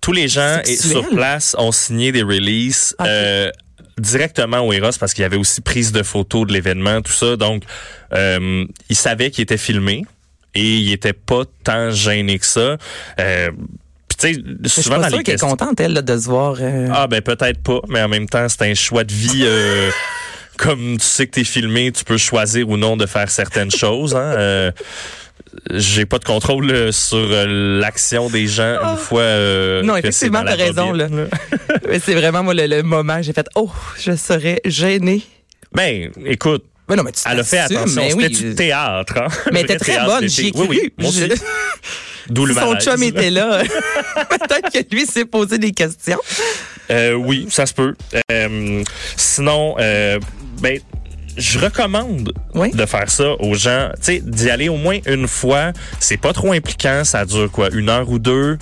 tous 0.00 0.12
les 0.12 0.28
gens 0.28 0.60
et- 0.64 0.76
sur 0.76 1.06
place 1.08 1.54
ont 1.58 1.72
signé 1.72 2.12
des 2.12 2.22
releases 2.22 2.94
euh, 3.02 3.50
directement 3.98 4.60
au 4.60 4.72
Eros 4.72 4.90
parce 5.00 5.14
qu'il 5.14 5.22
y 5.22 5.24
avait 5.24 5.36
aussi 5.36 5.60
prise 5.60 5.92
de 5.92 6.02
photos 6.02 6.46
de 6.46 6.52
l'événement, 6.52 7.00
tout 7.02 7.12
ça. 7.12 7.36
Donc, 7.36 7.62
euh, 8.12 8.64
ils 8.88 8.96
savaient 8.96 9.30
qu'il 9.30 9.42
était 9.42 9.56
filmé 9.56 10.04
et 10.54 10.76
il 10.78 10.92
était 10.92 11.12
pas 11.12 11.42
tant 11.64 11.90
gêné 11.90 12.38
que 12.38 12.46
ça. 12.46 12.76
Euh, 13.20 13.50
puis 14.08 14.16
tu 14.18 14.68
sais, 14.68 14.82
souvent 14.82 14.98
dans 14.98 15.08
les 15.08 15.22
qu'elle 15.22 15.34
est 15.34 15.38
contente, 15.40 15.80
elle, 15.80 15.92
là, 15.94 16.02
de 16.02 16.18
se 16.18 16.24
voir. 16.26 16.56
euh, 16.60 16.88
Ah 16.92 17.06
ben 17.06 17.20
peut-être 17.20 17.62
pas, 17.62 17.80
mais 17.88 18.00
en 18.02 18.08
même 18.08 18.28
temps, 18.28 18.48
c'est 18.48 18.62
un 18.62 18.74
choix 18.74 19.04
de 19.04 19.12
vie. 19.12 19.42
euh, 19.44 19.90
comme 20.56 20.96
tu 20.98 21.04
sais 21.04 21.26
que 21.26 21.32
t'es 21.32 21.44
filmé, 21.44 21.92
tu 21.92 22.04
peux 22.04 22.16
choisir 22.16 22.68
ou 22.70 22.76
non 22.78 22.96
de 22.96 23.04
faire 23.06 23.28
certaines 23.30 23.70
choses. 23.70 24.14
Hein. 24.14 24.72
J'ai 25.70 26.06
pas 26.06 26.18
de 26.18 26.24
contrôle 26.24 26.70
euh, 26.70 26.92
sur 26.92 27.16
euh, 27.18 27.78
l'action 27.80 28.28
des 28.30 28.46
gens 28.46 28.76
une 28.82 28.96
fois. 28.96 29.20
euh, 29.22 29.82
Non, 29.82 29.96
effectivement, 29.96 30.42
t'as 30.44 30.54
raison, 30.56 30.92
là. 30.92 31.08
C'est 32.04 32.14
vraiment, 32.14 32.42
moi, 32.42 32.54
le, 32.54 32.66
le 32.66 32.82
moment, 32.82 33.20
j'ai 33.22 33.32
fait, 33.32 33.46
oh, 33.54 33.70
je 33.98 34.16
serais 34.16 34.60
gênée. 34.64 35.22
Ben, 35.72 36.10
écoute, 36.24 36.64
Mais 36.88 36.96
non, 36.96 37.02
mais 37.02 37.12
tu 37.12 37.20
elle 37.30 37.40
a 37.40 37.44
fait 37.44 37.58
attention. 37.58 38.02
mais 38.02 38.10
C'était 38.10 38.24
oui. 38.24 38.30
du 38.30 38.54
théâtre. 38.54 39.14
Hein? 39.18 39.28
Mais 39.52 39.60
Un 39.60 39.62
elle 39.62 39.64
était 39.64 39.76
vrai 39.76 39.96
très 39.96 40.04
bonne, 40.06 40.28
j'y 40.28 40.46
ai 40.48 40.52
cru. 40.52 40.66
Oui, 40.68 40.92
oui. 40.98 41.10
Je- 41.12 41.34
D'où 42.32 42.44
le 42.44 42.54
son 42.54 42.72
malaise. 42.72 42.84
chum 42.84 43.02
était 43.04 43.30
là, 43.30 43.62
peut-être 44.30 44.72
que 44.72 44.94
lui 44.94 45.06
s'est 45.06 45.24
posé 45.26 45.58
des 45.58 45.70
questions. 45.72 46.18
Euh, 46.90 47.12
oui, 47.14 47.46
ça 47.50 47.66
se 47.66 47.74
peut. 47.74 47.94
Euh, 48.32 48.82
sinon, 49.16 49.76
ben, 50.60 50.80
je 51.36 51.58
recommande 51.58 52.32
Oui. 52.54 52.70
de 52.72 52.86
faire 52.86 53.10
ça 53.10 53.32
aux 53.40 53.54
gens. 53.54 53.90
Tu 53.96 54.02
sais, 54.02 54.22
d'y 54.24 54.50
aller 54.50 54.68
au 54.68 54.76
moins 54.76 54.98
une 55.06 55.28
fois. 55.28 55.72
C'est 56.00 56.16
pas 56.16 56.32
trop 56.32 56.52
impliquant. 56.52 57.02
Ça 57.04 57.24
dure 57.24 57.50
quoi, 57.50 57.68
une 57.72 57.88
heure 57.88 58.08
ou 58.08 58.18
deux. 58.18 58.58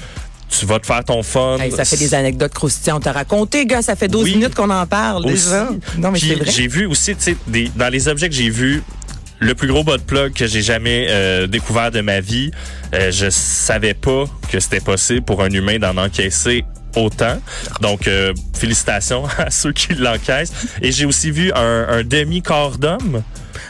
Tu 0.49 0.67
vas 0.67 0.79
te 0.79 0.87
faire 0.87 1.03
ton 1.05 1.23
fun. 1.23 1.57
Hey, 1.59 1.73
ça 1.73 1.85
fait 1.85 1.97
des 1.97 2.15
anecdotes 2.15 2.53
croustillantes. 2.55 3.03
T'as 3.05 3.13
raconté, 3.13 3.67
gars, 3.67 3.83
ça 3.83 3.97
fait 3.97 4.09
12 4.09 4.25
Oui. 4.25 4.35
minutes 4.37 4.55
qu'on 4.55 4.71
en 4.71 4.87
parle 4.87 5.25
Aussi. 5.27 5.45
déjà. 5.47 5.69
Non, 5.99 6.11
mais 6.13 6.19
c'est 6.21 6.35
vrai. 6.35 6.51
J'ai 6.51 6.69
vu 6.69 6.87
aussi, 6.87 7.17
tu 7.17 7.35
sais, 7.35 7.71
dans 7.75 7.89
les 7.93 8.07
objets 8.09 8.29
que 8.29 8.35
j'ai 8.35 8.51
vus, 8.51 8.83
le 9.41 9.55
plus 9.57 9.67
gros 9.69 9.83
de 9.83 9.97
plug 10.03 10.33
que 10.33 10.47
j'ai 10.47 10.63
jamais 10.63 11.07
euh, 11.11 11.47
découvert 11.49 11.91
de 11.91 12.01
ma 12.03 12.21
vie, 12.21 12.51
euh, 12.95 13.11
je 13.11 13.29
savais 13.31 13.95
pas 13.95 14.25
que 14.51 14.61
c'était 14.61 14.81
possible 14.81 15.23
pour 15.23 15.43
un 15.43 15.51
humain 15.51 15.79
d'en 15.79 15.97
encaisser 15.97 16.65
autant. 16.97 17.39
Donc, 17.81 18.09
euh, 18.09 18.33
félicitations 18.55 19.25
à 19.39 19.51
ceux 19.51 19.73
qui 19.73 19.95
l'encaissent. 19.95 20.53
Et 20.83 20.93
j'ai 20.93 21.05
aussi 21.05 21.31
vu 21.31 21.53
un, 21.55 21.87
un 21.89 22.03
demi-corps 22.03 22.79
d'homme, 22.79 23.23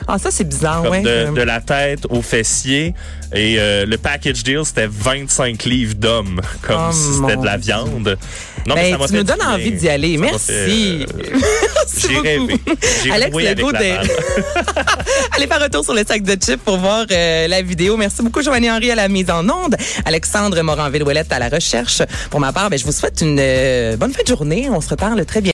Ah, 0.06 0.18
ça, 0.18 0.30
c'est 0.30 0.44
bizarre, 0.44 0.82
comme 0.82 0.90
ouais. 0.92 1.02
de, 1.02 1.08
Euh, 1.08 1.30
de 1.32 1.42
la 1.42 1.60
tête 1.60 2.06
au 2.10 2.20
fessier. 2.22 2.94
Et 3.34 3.56
euh, 3.58 3.84
le 3.86 3.96
package 3.98 4.42
deal, 4.44 4.60
c'était 4.64 4.86
25 4.88 5.64
livres 5.64 5.94
d'hommes, 5.94 6.40
comme 6.62 6.76
Oh, 6.90 6.92
si 6.92 7.14
c'était 7.20 7.36
de 7.36 7.44
la 7.44 7.56
viande. 7.56 8.16
Non, 8.66 8.74
ben, 8.76 8.96
ça 8.98 9.06
tu 9.08 9.14
du 9.14 9.24
donnes 9.24 9.42
envie 9.42 9.72
d'y 9.72 9.88
aller. 9.88 10.16
Ça 10.16 10.22
Merci. 10.22 10.50
euh, 10.52 11.06
Merci 11.74 12.08
J'ai 12.08 12.18
rêvé. 12.18 12.60
Alex 13.12 13.36
Legault. 13.36 13.72
Allez 15.36 15.46
faire 15.46 15.62
un 15.62 15.68
tour 15.68 15.84
sur 15.84 15.94
le 15.94 16.02
sac 16.06 16.22
de 16.22 16.32
chips 16.32 16.62
pour 16.64 16.78
voir 16.78 17.04
euh, 17.10 17.48
la 17.48 17.60
vidéo. 17.62 17.96
Merci 17.96 18.22
beaucoup, 18.22 18.42
Joanny 18.42 18.70
Henry, 18.70 18.90
à 18.90 18.94
la 18.94 19.08
mise 19.08 19.30
en 19.30 19.46
onde. 19.48 19.76
Alexandre 20.04 20.60
Moranville-Ouellette 20.62 21.32
à 21.32 21.38
la 21.38 21.48
recherche. 21.48 22.02
Pour 22.30 22.40
ma 22.40 22.52
part, 22.52 22.70
ben, 22.70 22.78
je 22.78 22.84
vous 22.84 22.92
souhaite 22.92 23.20
une 23.20 23.36
bonne 23.96 24.12
fin 24.12 24.22
de 24.22 24.28
journée. 24.28 24.68
On 24.70 24.80
se 24.80 24.88
reparle 24.90 25.24
très 25.26 25.40
bien. 25.40 25.42